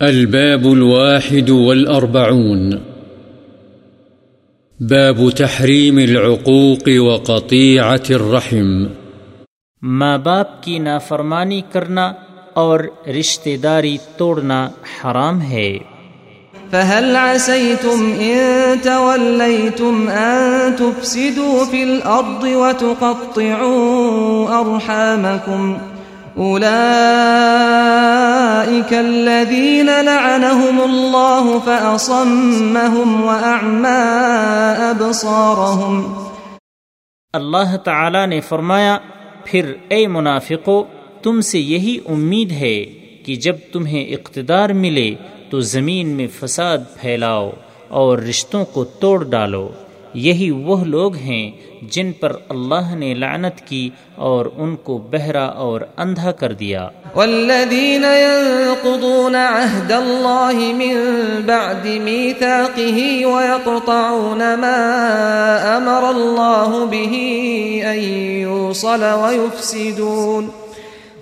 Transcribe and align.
الباب 0.00 0.66
الواحد 0.66 1.50
والأربعون. 1.50 2.72
باب 4.80 5.30
تحريم 5.30 5.98
العقوق 5.98 6.88
وقطيعة 6.98 8.10
الرحم. 8.10 8.84
ماں 9.82 10.18
باپ 10.18 10.62
کی 10.62 10.78
نافرمانی 10.78 11.60
کرنا 11.72 12.12
اور 12.54 12.80
رشتہ 13.20 13.56
داری 13.62 13.96
توڑنا 14.16 14.66
حرام 14.66 15.42
ہے۔ 15.42 15.78
فهل 16.70 17.16
عسيتم 17.16 18.12
إن 18.20 18.74
توليتم 18.82 20.08
أن 20.08 20.72
تفسدوا 20.78 21.64
في 21.70 21.82
الأرض 21.82 22.44
وتقطعوا 22.44 23.10
أرحامكم 24.64 25.74
أولئك 26.40 26.72
الذين 28.92 29.90
لعنهم 30.02 30.80
الله 30.80 31.58
فأصمهم 31.64 33.24
وأعمى 33.24 34.02
أبصارهم. 34.78 36.24
اللہ 37.32 37.76
تعالی 37.76 38.26
نے 38.26 38.40
فرمایا، 38.40 38.98
پھر 39.44 39.72
اے 39.88 40.06
منافقو، 40.06 40.84
تم 41.22 41.40
سے 41.40 41.58
یہی 41.58 41.98
امید 42.08 42.52
ہے 42.52 42.84
کہ 43.24 43.34
جب 43.34 43.56
تمہیں 43.72 44.04
اقتدار 44.04 44.70
ملے 44.70 45.14
تو 45.50 45.60
زمین 45.60 46.08
میں 46.08 46.26
فساد 46.40 46.78
پھیلاؤ 47.00 47.50
اور 47.88 48.18
رشتوں 48.18 48.64
کو 48.64 48.84
توڑ 48.84 49.24
ڈالو۔ 49.24 49.68
یہی 50.14 50.50
وہ 50.50 50.84
لوگ 50.84 51.16
ہیں 51.16 51.50
جن 51.82 52.12
پر 52.12 52.32
اللہ 52.48 52.94
نے 52.94 53.14
لعنت 53.14 53.60
کی 53.68 53.90
اور 54.16 54.46
ان 54.56 54.76
کو 54.76 54.98
بہرا 54.98 55.44
اور 55.44 55.80
اندھا 55.96 56.32
کر 56.32 56.52
دیا۔ 56.52 56.88
والذین 57.14 58.04
ينقضون 58.04 59.34
عهد 59.34 59.92
الله 59.92 60.72
من 60.72 60.96
بعد 61.46 61.86
ميثاقه 61.86 63.26
ويقطعون 63.26 64.54
ما 64.54 64.80
امر 65.76 66.10
الله 66.10 66.86
به 66.86 67.14
ان 67.84 67.98
يوصل 68.42 69.02
ويفسدون 69.02 70.50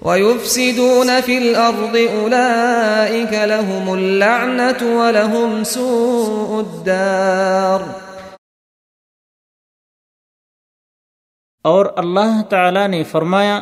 ويفسدون 0.03 1.21
في 1.21 1.39
الأرض 1.39 1.97
أولئك 1.97 3.33
لهم 3.33 3.95
اللعنة 3.95 5.01
ولهم 5.01 5.65
سوء 5.65 6.61
الدار 6.61 8.08
اور 11.69 11.87
اللہ 11.97 12.41
تعالی 12.49 12.87
نے 12.87 13.03
فرمایا، 13.05 13.61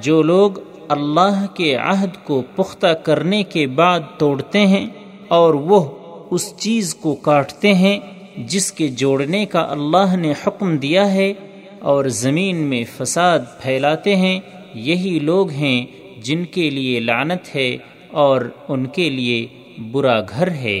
جو 0.00 0.22
لوگ 0.22 0.58
اللہ 0.88 1.44
کے 1.54 1.74
عہد 1.74 2.16
کو 2.24 2.42
پختہ 2.56 2.92
کرنے 3.02 3.42
کے 3.42 3.66
بعد 3.74 4.00
توڑتے 4.18 4.66
ہیں 4.66 4.86
اور 5.28 5.54
وہ 5.68 5.80
اس 6.30 6.52
چیز 6.56 6.94
کو 6.94 7.14
کاٹتے 7.22 7.72
ہیں 7.74 7.98
جس 8.46 8.70
کے 8.72 8.88
جوڑنے 8.96 9.44
کا 9.46 9.66
اللہ 9.70 10.14
نے 10.16 10.32
حکم 10.46 10.76
دیا 10.76 11.12
ہے 11.14 11.32
اور 11.80 12.04
زمین 12.16 12.56
میں 12.68 12.82
فساد 12.96 13.38
پھیلاتے 13.62 14.16
ہیں، 14.16 14.38
یہی 14.74 15.18
لوگ 15.22 15.50
ہیں 15.52 15.84
جن 16.22 16.44
کے 16.44 16.68
لیے 16.70 17.00
لعنت 17.00 17.54
ہے 17.54 17.76
اور 18.20 18.40
ان 18.68 18.86
کے 18.86 19.08
لیے 19.10 19.46
برا 19.92 20.20
گھر 20.20 20.50
ہے۔ 20.56 20.80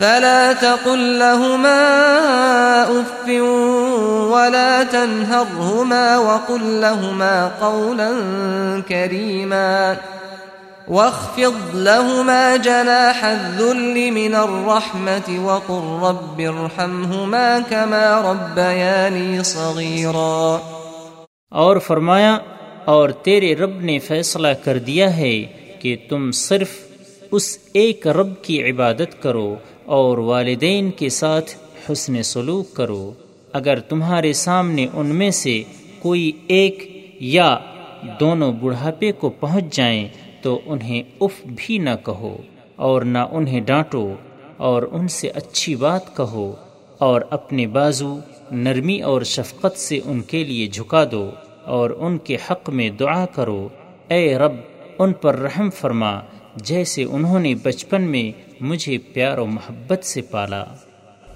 فلا 0.00 0.52
تقل 0.52 1.18
لهما 1.18 1.80
أف 3.00 3.28
ولا 4.32 4.84
تنهرهما 4.84 6.18
وقل 6.18 6.80
لهما 6.80 7.48
قولا 7.60 8.10
كريما 8.88 9.96
واخفض 10.88 11.54
لهما 11.74 12.56
جناح 12.56 13.24
الذل 13.24 14.10
من 14.10 14.34
الرحمة 14.34 15.44
وقل 15.44 16.08
رب 16.08 16.40
ارحمهما 16.40 17.60
كما 17.60 18.20
ربياني 18.20 19.42
صغيرا 19.44 20.60
اور 21.50 21.76
فرمایا، 21.76 22.38
اور 22.84 23.08
تیرے 23.08 23.54
رب 23.54 23.80
نے 23.80 23.98
فیصلہ 23.98 24.48
کر 24.64 24.78
دیا 24.78 25.16
ہے 25.16 25.46
کہ 25.80 25.96
تم 26.08 26.30
صرف 26.32 26.89
اس 27.30 27.58
ایک 27.72 28.08
رب 28.08 28.42
کی 28.42 28.70
عبادت 28.70 29.22
کرو 29.22 29.56
اور 29.84 30.18
والدین 30.18 30.90
کے 30.90 31.08
ساتھ 31.08 31.50
حسن 31.92 32.22
سلوک 32.22 32.74
کرو۔ 32.74 33.12
اگر 33.52 33.78
تمہارے 33.80 34.32
سامنے 34.32 34.86
ان 34.94 35.06
میں 35.06 35.30
سے 35.30 35.62
کوئی 35.98 36.32
ایک 36.46 37.06
یا 37.20 37.58
دونوں 38.20 38.52
بڑھاپے 38.52 39.12
کو 39.12 39.28
پہنچ 39.28 39.64
جائیں 39.72 40.08
تو 40.42 40.60
انہیں 40.66 41.02
اف 41.20 41.32
بھی 41.44 41.78
نہ 41.78 41.90
کہو 42.06 42.36
اور 42.76 43.02
نہ 43.02 43.18
انہیں 43.18 43.60
ڈانٹو 43.60 44.14
اور 44.56 44.82
ان 44.92 45.08
سے 45.08 45.28
اچھی 45.28 45.74
بات 45.74 46.16
کہو 46.16 46.54
اور 46.98 47.20
اپنے 47.30 47.66
بازو 47.66 48.18
نرمی 48.50 49.00
اور 49.00 49.22
شفقت 49.22 49.78
سے 49.78 50.00
ان 50.04 50.20
کے 50.20 50.44
لیے 50.44 50.66
جھکا 50.66 51.04
دو 51.12 51.30
اور 51.64 51.90
ان 51.90 52.18
کے 52.18 52.36
حق 52.50 52.70
میں 52.70 52.90
دعا 52.90 53.26
کرو۔ 53.26 53.68
اے 54.08 54.38
رب، 54.38 54.52
ان 54.98 55.12
پر 55.12 55.36
رحم 55.36 55.70
فرما۔ 55.70 56.20
جیسے 56.56 57.04
انہوں 57.04 57.40
نے 57.40 57.54
بچپن 57.62 58.02
میں 58.02 58.32
مجھے 58.60 58.98
پیار 59.12 59.38
و 59.38 59.46
محبت 59.46 60.04
سے 60.04 60.20
پالا۔ 60.20 60.64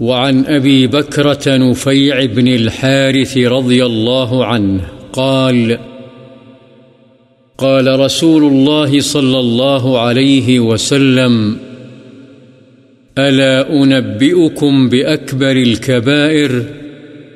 وعن 0.00 0.42
أبي 0.56 0.86
بكرة 0.86 1.56
نفيع 1.56 2.14
بن 2.34 2.46
الحارث 2.46 3.36
رضي 3.36 3.80
الله 3.80 4.42
عنه 4.42 4.82
قال 5.10 5.72
قال 7.56 7.88
رسول 7.88 8.42
الله 8.42 9.00
صلى 9.00 9.38
الله 9.38 9.98
عليه 9.98 10.60
وسلم، 10.60 11.52
ألا 13.16 13.62
أنبئكم 13.70 14.88
بأكبر 14.88 15.56
الكبائر 15.56 16.50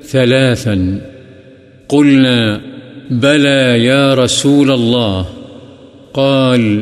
ثلاثا؟ 0.02 0.98
قلنا، 1.88 2.58
بلى 3.10 3.84
يا 3.84 4.14
رسول 4.14 4.70
الله. 4.70 5.22
قال 6.12 6.80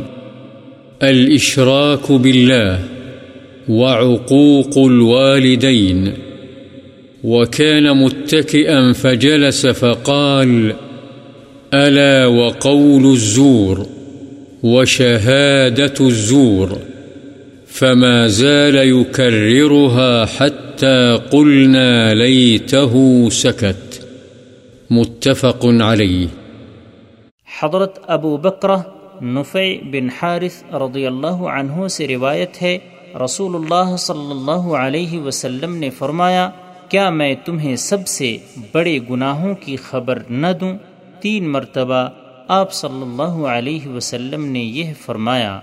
الإشراك 1.03 2.13
بالله 2.13 2.81
وعقوق 3.69 4.79
الوالدين 4.79 6.13
وكان 7.25 8.05
متكئا 8.05 8.93
فجلس 8.93 9.67
فقال، 9.67 10.75
ألا 11.75 12.27
وقول 12.27 13.07
الزور 13.13 13.87
وشهادة 14.63 15.95
الزور، 16.01 16.79
فما 17.67 18.27
زال 18.27 18.77
يكررها 18.77 20.27
حتى 20.27 21.19
قلنا 21.31 22.15
ليته 22.15 23.29
سكت. 23.31 24.07
متفق 24.91 25.61
عليه. 25.65 26.27
حضرت 27.45 27.99
ابو 28.09 28.37
بکرہ 28.37 28.77
نفع 29.23 29.75
بن 29.83 30.09
حارث 30.23 30.75
رضی 30.75 31.07
اللہ 31.07 31.27
عنہ 31.27 31.87
سے 31.87 32.09
روایت 32.09 32.63
ہے، 32.63 32.79
رسول 33.25 33.55
اللہ 33.55 33.97
صلی 33.97 34.31
اللہ 34.31 34.77
علیہ 34.77 35.21
وسلم 35.21 35.77
نے 35.77 35.91
فرمایا، 35.91 36.51
کیا 36.89 37.11
میں 37.11 37.35
تمہیں 37.45 37.77
سب 37.77 38.07
سے 38.07 38.37
بڑے 38.73 38.99
گناہوں 39.11 39.55
کی 39.55 39.77
خبر 39.77 40.19
نہ 40.31 40.47
دوں؟ 40.61 40.79
تین 41.21 41.49
مرتبہ 41.49 42.09
آپ 42.49 42.73
صلی 42.73 43.03
اللہ 43.03 43.47
علیہ 43.47 43.89
وسلم 43.89 44.45
نے 44.45 44.59
یہ 44.59 44.93
فرمایا۔ 45.01 45.61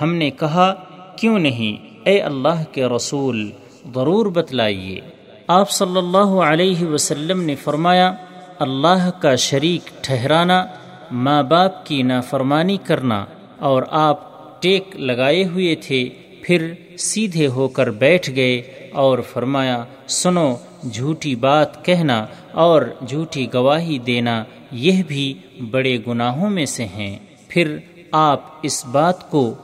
ہم 0.00 0.14
نے 0.14 0.30
کہا، 0.30 0.74
کیوں 1.16 1.38
نہیں؟ 1.38 1.96
اے 2.04 2.20
اللہ 2.20 2.64
کے 2.72 2.84
رسول، 2.84 3.50
ضرور 3.94 4.26
بتلائیے۔ 4.26 5.00
آپ 5.46 5.70
صلی 5.70 5.98
اللہ 5.98 6.40
علیہ 6.42 6.86
وسلم 6.86 7.42
نے 7.42 7.54
فرمایا، 7.54 8.12
اللہ 8.58 9.10
کا 9.10 9.34
شریک 9.34 10.04
ٹھہرانا 10.04 10.66
ماں 11.10 11.42
باپ 11.42 11.86
کی 11.86 12.02
نافرمانی 12.02 12.76
کرنا 12.76 13.24
اور 13.58 13.82
آپ 13.90 14.36
ٹیک 14.62 14.96
لگائے 14.96 15.44
ہوئے 15.44 15.74
تھے، 15.74 16.08
پھر 16.42 16.72
سیدھے 16.98 17.46
ہو 17.46 17.68
کر 17.68 17.90
بیٹھ 17.90 18.30
گئے 18.36 18.62
اور 18.92 19.18
فرمایا، 19.18 19.84
سنو، 20.08 20.56
جھوٹی 20.92 21.34
بات 21.34 21.84
کہنا 21.84 22.26
اور 22.52 22.82
جھوٹی 23.08 23.46
گواہی 23.54 23.98
دینا 23.98 24.44
یہ 24.72 25.02
بھی 25.08 25.34
بڑے 25.70 25.98
گناہوں 26.06 26.50
میں 26.50 26.66
سے 26.66 26.84
ہیں۔ 26.84 27.18
پھر 27.48 27.76
آپ 28.12 28.40
اس 28.62 28.86
بات 28.86 29.30
کو 29.30 29.54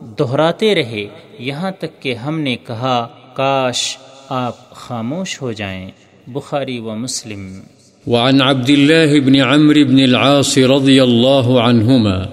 دہراتے 0.00 0.74
رہے، 0.74 1.06
یہاں 1.38 1.70
تک 1.70 2.02
کہ 2.02 2.14
ہم 2.14 2.40
نے 2.40 2.56
کہا، 2.56 3.08
کاش 3.34 3.98
آپ 4.28 4.70
خاموش 4.70 5.42
ہو 5.42 5.52
جائیں۔ 5.52 5.90
بخاری 6.26 6.78
و 6.78 6.94
مسلم۔ 6.94 7.60
وعن 8.06 8.40
عبد 8.40 8.70
الله 8.70 9.20
بن 9.20 9.36
عمرو 9.36 9.84
بن 9.84 9.98
العاص 9.98 10.58
رضي 10.58 11.02
الله 11.02 11.60
عنهما 11.60 12.28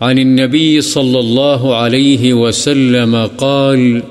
عن 0.00 0.18
النبي 0.18 0.80
صلى 0.80 1.18
الله 1.20 1.76
عليه 1.76 2.34
وسلم 2.34 3.26
قال 3.26 4.02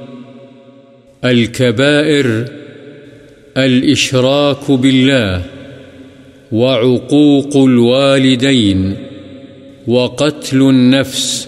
الكبائر، 1.26 2.46
الإشراك 3.58 4.72
بالله 4.72 5.44
وعقوق 6.52 7.58
الوالدين 7.58 8.96
وقتل 9.88 10.62
النفس 10.62 11.48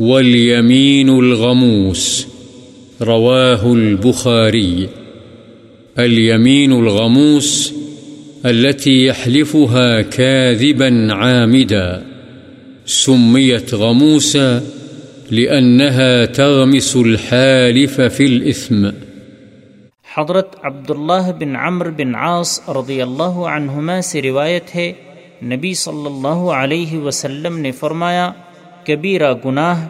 واليمين 0.00 1.08
الغموس، 1.08 2.26
رواه 3.02 3.72
البخاري. 3.72 4.88
اليمين 5.98 6.72
الغموس 6.72 7.83
التي 8.44 9.04
يحلفها 9.04 10.02
كاذبا 10.02 11.12
عامدا. 11.12 12.02
سميت 12.86 13.74
غموسا 13.74 14.48
لأنها 15.30 16.24
تغمس 16.24 16.96
الحالف 16.96 18.00
في 18.00 18.24
الإثم. 18.24 18.84
حضرت 20.16 20.56
عبداللہ 20.62 21.30
بن 21.38 21.56
عمر 21.56 21.90
بن 21.90 22.14
عاص 22.14 22.60
رضی 22.68 23.00
اللہ 23.02 23.38
عنہما 23.54 24.00
سے 24.00 24.22
روایت 24.22 24.74
ہے، 24.74 24.92
نبی 25.42 25.72
صلی 25.74 26.06
اللہ 26.06 26.44
علیہ 26.58 26.98
وسلم 26.98 27.58
نے 27.58 27.72
فرمایا، 27.72 28.30
کبیرہ 28.86 29.32
گناہ 29.44 29.86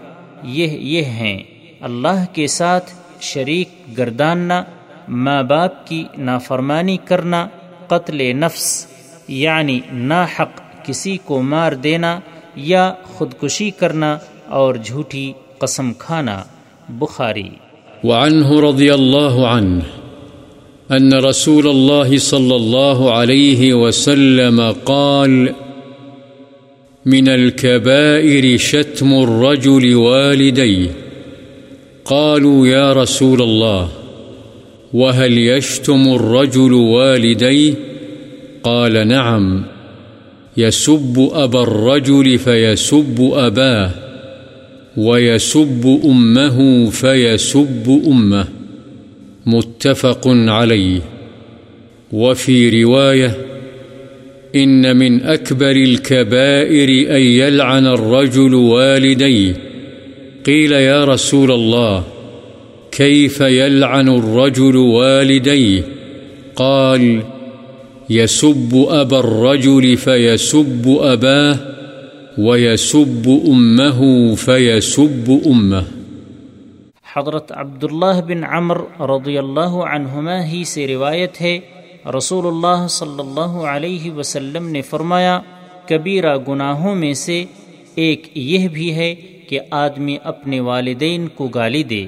یہ 0.53 0.79
یہ 0.93 1.05
ہیں، 1.19 1.37
اللہ 1.81 2.25
کے 2.33 2.47
ساتھ 2.47 2.95
شریک 3.21 3.99
گرداننا 3.99 4.63
ماں 5.09 5.43
باپ 5.43 5.87
کی 5.87 6.03
نافرمانی 6.19 6.97
کرنا 7.05 7.47
قتل 7.89 8.37
نفس 8.37 8.87
یعنی 9.29 9.81
نا 9.93 10.25
حق 10.25 10.85
کسی 10.85 11.19
کو 11.25 11.43
مار 11.43 11.73
دینا 11.73 12.21
یا 12.57 12.93
خودکشی 13.05 13.71
کرنا 13.71 14.19
اور 14.49 14.75
جھوٹی 14.75 15.33
قسم 15.59 15.93
کھانا۔ 15.93 16.43
بخاری۔ 16.89 17.49
وعنه 18.05 18.51
رضي 18.71 18.91
الله 18.91 19.47
عنه 19.47 19.81
أن 20.91 21.13
رسول 21.13 21.67
الله 21.67 22.17
صلى 22.19 22.55
الله 22.55 23.11
عليه 23.11 23.75
وسلم 23.75 24.63
قال، 24.85 25.47
من 27.07 27.29
الكبائر 27.29 28.57
شتم 28.57 29.15
الرجل 29.15 29.95
والديه 29.95 30.91
قالوا 32.05 32.67
يا 32.67 32.95
رسول 32.95 33.43
الله 33.43 34.04
وهل 34.95 35.39
يشتم 35.39 36.15
الرجل 36.15 36.73
والديه 36.73 37.75
قال 38.63 39.09
نعم 39.09 39.63
يسب 40.57 41.31
أبا 41.33 41.63
الرجل 41.63 42.39
فيسب 42.39 43.31
أباه 43.35 43.91
ويسب 44.97 46.01
أمه 46.05 46.91
فيسب 46.91 48.03
أمه 48.07 48.47
متفق 49.47 50.23
عليه 50.29 51.01
وفي 52.13 52.83
رواية 52.85 53.37
إن 54.55 54.97
من 54.97 55.23
أكبر 55.23 55.71
الكبائر 55.71 57.17
أن 57.17 57.23
يلعن 57.23 57.87
الرجل 57.87 58.55
والديه 58.55 59.55
قيل 60.47 60.73
يا 60.73 61.05
رسول 61.05 61.51
الله 61.53 62.05
كيف 62.97 63.41
يلعن 63.41 64.09
الرجل 64.09 64.77
والديه؟ 64.77 65.81
قال، 66.55 67.21
يسب 68.11 68.77
أبا 68.91 69.19
الرجل 69.19 69.97
فيسب 69.97 70.89
أباه، 71.13 71.57
ويسب 72.39 73.27
أمه 73.27 74.05
فيسب 74.39 75.31
أمه. 75.47 75.83
حضرت 77.15 77.53
عبداللہ 77.53 78.21
بن 78.27 78.45
عمر 78.45 78.79
رضی 79.01 79.39
اللہ 79.39 79.77
عنہما 79.91 80.47
ہی 80.47 80.65
سے 80.65 80.87
روایت 80.87 81.41
ہے، 81.41 81.59
رسول 82.19 82.47
اللہ 82.47 82.87
صلی 82.89 83.21
اللہ 83.21 83.65
علیہ 83.67 84.11
وسلم 84.11 84.69
نے 84.69 84.83
فرمایا، 84.83 85.41
کبیرہ 85.89 86.37
گناہوں 86.49 86.95
میں 86.95 87.15
سے 87.15 87.45
ایک 87.95 88.29
یہ 88.35 88.69
بھی 88.69 88.95
ہے 88.95 89.15
کہ 89.49 89.61
آدمی 89.71 90.17
اپنے 90.25 90.61
والدین 90.61 91.29
کو 91.35 91.49
گالی 91.49 91.83
دے۔ 91.83 92.07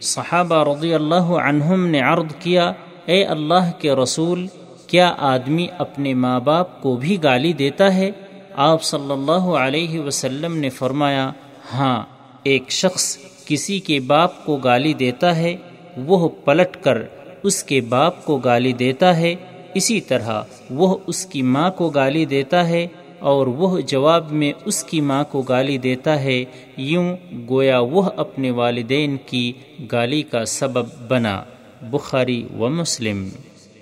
صحابہ 0.00 0.62
رضی 0.64 0.92
اللہ 0.94 1.32
عنہم 1.40 1.86
نے 1.86 2.00
عرض 2.02 2.34
کیا، 2.38 2.72
اے 3.06 3.24
اللہ 3.24 3.70
کے 3.78 3.94
رسول، 3.94 4.46
کیا 4.86 5.12
آدمی 5.18 5.66
اپنے 5.78 6.14
ماں 6.14 6.38
باپ 6.40 6.80
کو 6.82 6.96
بھی 6.96 7.22
گالی 7.22 7.52
دیتا 7.52 7.94
ہے؟ 7.94 8.10
آپ 8.54 8.82
صلی 8.82 9.12
اللہ 9.12 9.46
علیہ 9.58 10.00
وسلم 10.00 10.56
نے 10.56 10.70
فرمایا 10.70 11.30
ہاں 11.74 12.02
ایک 12.42 12.70
شخص 12.70 13.16
کسی 13.46 13.78
کے 13.80 14.00
باپ 14.00 14.44
کو 14.44 14.56
گالی 14.56 14.92
دیتا 14.94 15.36
ہے، 15.36 15.56
وہ 15.96 16.28
پلٹ 16.44 16.76
کر 16.82 17.02
اس 17.42 17.62
کے 17.62 17.80
باپ 17.80 18.24
کو 18.24 18.36
گالی 18.38 18.72
دیتا 18.72 19.16
ہے، 19.16 19.34
اسی 19.74 20.00
طرح 20.00 20.42
وہ 20.70 20.96
اس 21.06 21.24
کی 21.26 21.42
ماں 21.42 21.70
کو 21.70 21.88
گالی 21.90 22.24
دیتا 22.24 22.68
ہے 22.68 22.86
اور 23.24 23.46
وہ 23.46 23.80
جواب 23.80 24.32
میں 24.32 24.52
اس 24.64 24.84
کی 24.84 25.00
ماں 25.00 25.24
کو 25.24 25.42
گالی 25.42 25.78
دیتا 25.78 26.22
ہے، 26.22 26.44
یوں 26.76 27.16
گویا 27.48 27.78
وہ 27.78 28.02
اپنے 28.16 28.50
والدین 28.50 29.16
کی 29.26 29.52
گالی 29.92 30.22
کا 30.22 30.44
سبب 30.44 30.86
بنا۔ 31.08 31.42
بخاری 31.90 32.46
و 32.58 32.68
مسلم۔ 32.68 33.28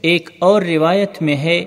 ایک 0.03 0.31
اور 0.39 0.63
روایت 0.63 1.23
میں 1.23 1.37
ہے، 1.37 1.65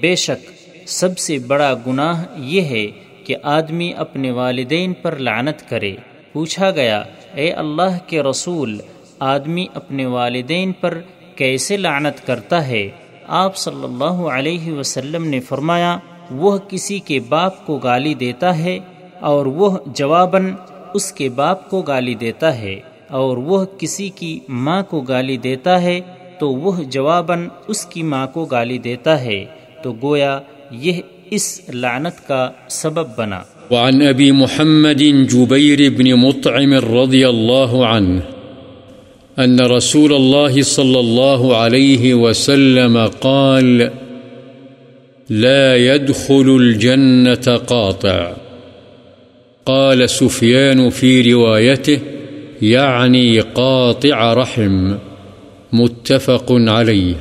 بے 0.00 0.14
شک 0.14 0.50
سب 0.88 1.18
سے 1.18 1.38
بڑا 1.38 1.74
گناہ 1.86 2.24
یہ 2.38 2.62
ہے 2.62 2.86
کہ 3.24 3.36
آدمی 3.42 3.92
اپنے 3.96 4.30
والدین 4.30 4.92
پر 4.92 5.16
لعنت 5.16 5.70
کرے۔ 5.70 5.96
پوچھا 6.32 6.70
گیا، 6.70 7.02
اے 7.34 7.52
اللہ 7.52 7.98
کے 8.06 8.22
رسول، 8.22 8.80
آدمی 9.18 9.66
اپنے 9.74 10.06
والدین 10.06 10.72
پر 10.72 10.98
کیسے 11.36 11.76
لعنت 11.76 12.26
کرتا 12.26 12.68
ہے؟ 12.68 12.88
آپ 13.26 13.56
صلی 13.56 13.84
اللہ 13.84 14.28
علیہ 14.28 14.72
وسلم 14.72 15.24
نے 15.24 15.40
فرمایا 15.40 15.98
وہ 16.30 16.58
کسی 16.68 16.98
کے 16.98 17.20
باپ 17.20 17.66
کو 17.66 17.76
گالی 17.76 18.14
دیتا 18.14 18.58
ہے 18.58 18.78
اور 19.20 19.46
وہ 19.46 19.78
جواباً 19.86 20.52
اس 20.94 21.12
کے 21.12 21.28
باپ 21.28 21.70
کو 21.70 21.82
گالی 21.82 22.14
دیتا 22.14 22.58
ہے 22.58 22.80
اور 23.10 23.36
وہ 23.36 23.64
کسی 23.78 24.08
کی 24.08 24.40
ماں 24.48 24.82
کو 24.82 25.00
گالی 25.00 25.36
دیتا 25.36 25.82
ہے 25.82 26.00
تو 26.38 26.50
وہ 26.50 26.82
جواباً 26.82 27.48
اس 27.68 27.86
کی 27.86 28.02
ماں 28.02 28.26
کو 28.26 28.44
گالی 28.44 28.78
دیتا 28.78 29.20
ہے 29.20 29.44
تو 29.82 29.94
گویا 30.02 30.40
یہ 30.70 31.00
اس 31.30 31.60
لعنت 31.68 32.28
کا 32.28 32.50
سبب 32.68 33.06
بنا۔ 33.16 33.40
وعن 33.70 34.02
أبي 34.02 34.30
محمد 34.32 35.02
جبير 35.28 35.90
بن 35.90 36.12
مطعم 36.12 36.74
رضي 36.74 37.28
الله 37.28 37.86
عنه 37.86 38.20
أن 39.38 39.60
رسول 39.60 40.12
الله 40.12 40.62
صلى 40.62 41.00
الله 41.00 41.56
عليه 41.56 42.14
وسلم 42.14 42.98
قال 43.20 43.88
لا 45.30 45.76
يدخل 45.76 46.48
الجنة 46.48 47.56
قاطع. 47.66 48.32
قال 49.64 50.06
سفيان 50.06 50.90
في 50.90 51.32
روايته، 51.32 52.02
يعني 52.62 53.38
قاطع 53.38 54.34
رحم. 54.34 54.94
متفق 55.72 56.52
عليه. 56.52 57.12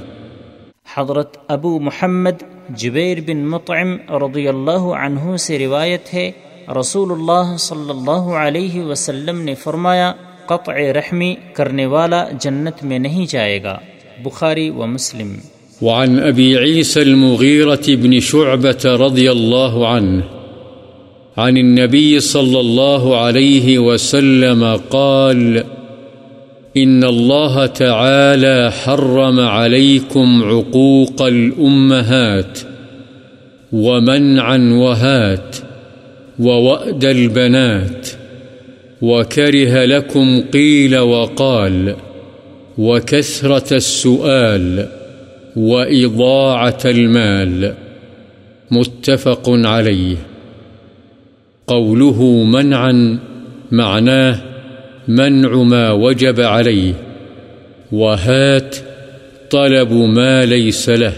حضرت 0.96 1.38
ابو 1.48 1.80
محمد 1.80 2.44
جبیر 2.70 3.18
بن 3.28 3.38
مطعم 3.38 3.98
رضی 4.10 4.48
اللہ 4.48 4.72
عنہ 4.72 5.38
سے 5.38 5.60
روایت 5.60 6.14
ہے، 6.14 6.32
رسول 6.80 7.12
اللہ 7.12 7.58
صلی 7.58 7.90
اللہ 7.90 8.36
علیہ 8.36 8.84
وسلم 8.84 9.42
نے 9.42 9.56
فرمایا، 9.56 10.14
قطع 10.46 10.74
رحمی 10.74 11.36
کرنے 11.54 11.86
والا 11.86 12.26
جنت 12.40 12.84
میں 12.84 13.00
نہیں 13.00 13.32
جائے 13.32 13.64
گا۔ 13.64 13.80
بخاری 14.24 14.70
و 14.70 14.86
مسلم۔ 14.86 15.57
وعن 15.82 16.20
أبي 16.20 16.58
عيسى 16.58 17.02
المغيرة 17.02 17.82
بن 17.88 18.20
شعبة 18.20 18.78
رضي 18.86 19.32
الله 19.32 19.88
عنه، 19.88 20.24
عن 21.38 21.58
النبي 21.58 22.20
صلى 22.20 22.60
الله 22.60 23.18
عليه 23.18 23.80
وسلم 23.80 24.80
قال 24.90 25.64
إن 26.78 27.04
الله 27.04 27.66
تعالى 27.66 28.72
حرم 28.72 29.40
عليكم 29.40 30.44
عقوق 30.44 31.22
الأمهات 31.22 32.60
ومنعا 33.72 34.58
وهات 34.58 35.56
ووأد 36.40 37.06
البنات 37.06 38.08
وكره 39.02 39.86
لكم 39.86 40.42
قيل 40.54 40.98
وقال 40.98 41.96
وكثرة 42.78 43.76
السؤال. 43.76 44.97
وإضاعة 45.58 46.80
المال. 46.86 47.74
متفق 48.72 49.50
عليه. 49.50 50.16
قوله 51.68 52.44
منعا 52.44 53.20
معناه 53.72 54.40
منع 55.08 55.56
ما 55.64 55.92
وجب 55.92 56.42
عليه. 56.42 56.94
وهات 57.92 58.76
طلب 59.50 59.92
ما 59.92 60.46
ليس 60.46 60.90
له. 60.90 61.14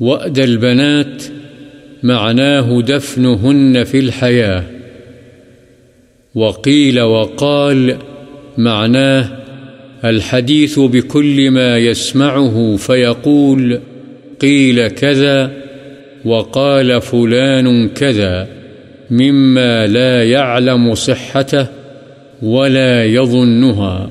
وأدى 0.00 0.44
البنات 0.44 1.22
معناه 2.02 2.80
دفنهن 2.80 3.84
في 3.84 3.98
الحياة. 3.98 4.64
وقيل 6.34 7.00
وقال 7.00 7.96
معناه 8.58 9.43
الحديث 10.04 10.78
بكل 10.78 11.50
ما 11.50 11.78
يسمعه 11.78 12.76
فيقول، 12.76 13.80
قيل 14.40 14.88
كذا 14.88 15.52
وقال 16.24 17.00
فلان 17.00 17.88
كذا، 17.88 18.48
مما 19.10 19.86
لا 19.86 20.24
يعلم 20.24 20.94
صحته 20.94 21.66
ولا 22.42 23.04
يظنها. 23.04 24.10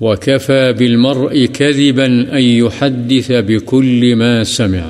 وكفى 0.00 0.72
بالمرء 0.72 1.44
كذبا 1.44 2.06
أن 2.06 2.42
يحدث 2.42 3.32
بكل 3.32 4.16
ما 4.16 4.44
سمع. 4.44 4.86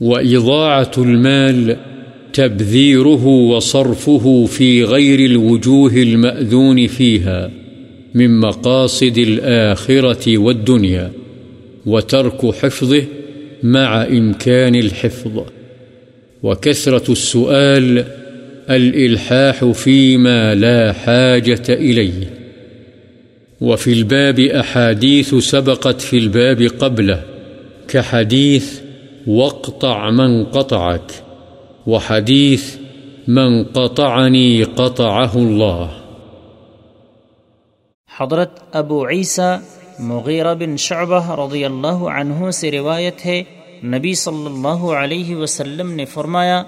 وإضاعة 0.00 0.90
المال 0.98 1.76
تبذيره 2.32 3.26
وصرفه 3.26 4.46
في 4.46 4.84
غير 4.84 5.30
الوجوه 5.30 5.92
المأذون 5.92 6.86
فيها. 6.86 7.50
من 8.16 8.40
مقاصد 8.40 9.18
الآخرة 9.18 10.38
والدنيا 10.38 11.12
وترك 11.86 12.54
حفظه 12.54 13.02
مع 13.62 14.04
إمكان 14.04 14.74
الحفظ. 14.74 15.42
وكثرة 16.42 17.12
السؤال 17.12 18.04
الإلحاح 18.70 19.64
فيما 19.64 20.54
لا 20.54 20.92
حاجة 20.92 21.62
إليه. 21.68 22.30
وفي 23.60 23.92
الباب 23.92 24.40
أحاديث 24.40 25.34
سبقت 25.34 26.00
في 26.00 26.18
الباب 26.18 26.62
قبله، 26.62 27.22
كحديث 27.88 28.80
واقطع 29.26 30.10
من 30.10 30.44
قطعك، 30.44 31.12
وحديث 31.86 32.74
من 33.28 33.64
قطعني 33.64 34.62
قطعه 34.62 35.36
الله. 35.36 36.05
حضرت 38.20 38.76
ابو 38.76 39.08
عیسیٰ 39.08 39.58
مغیرہ 39.98 40.54
بن 40.54 40.76
شعبہ 40.76 41.40
رضی 41.40 41.64
اللہ 41.64 41.86
عنہ 41.86 42.50
سے 42.50 42.70
روایت 42.70 43.26
ہے، 43.26 43.42
نبی 43.84 44.14
صلی 44.14 44.46
اللہ 44.46 44.84
علیہ 44.92 45.36
وسلم 45.36 45.92
نے 45.92 46.04
فرمایا، 46.04 46.62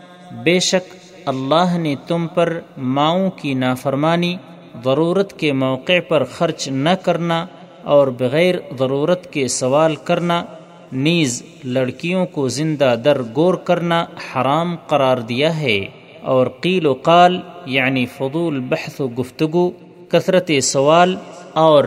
بے 0.44 0.58
شک 0.60 0.94
اللہ 1.26 1.78
نے 1.78 1.94
تم 2.06 2.26
پر 2.26 2.60
ماؤں 2.78 3.30
کی 3.30 3.54
نافرمانی، 3.54 4.36
ضرورت 4.84 5.38
کے 5.38 5.52
موقع 5.52 6.00
پر 6.08 6.24
خرچ 6.24 6.68
نہ 6.68 6.90
کرنا 6.90 7.46
اور 7.82 8.08
بغیر 8.08 8.54
ضرورت 8.78 9.32
کے 9.32 9.48
سوال 9.48 9.96
کرنا، 9.96 10.44
نیز 10.92 11.42
لڑکیوں 11.64 12.26
کو 12.26 12.48
زندہ 12.48 12.94
در 13.04 13.20
گور 13.36 13.54
کرنا 13.54 14.04
حرام 14.04 14.76
قرار 14.86 15.16
دیا 15.16 15.60
ہے۔ 15.60 15.86
اور 16.22 16.46
قیل 16.60 16.86
و 16.86 16.94
قال 16.94 17.40
یعنی 17.66 18.06
فضول 18.06 18.60
بحث 18.60 19.00
و 19.00 19.08
گفتگو 19.08 19.70
کثرت 20.08 20.50
سوال 20.62 21.16
اور 21.52 21.84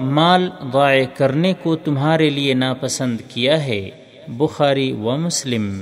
مال 0.00 0.50
ضائع 0.72 1.04
کرنے 1.16 1.52
کو 1.62 1.76
تمہارے 1.76 2.30
لیے 2.30 2.54
ناپسند 2.54 3.20
کیا 3.28 3.64
ہے، 3.64 3.90
بخاری 4.28 4.92
و 4.92 5.16
مسلم۔ 5.16 5.80